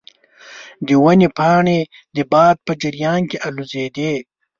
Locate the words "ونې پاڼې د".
1.03-2.17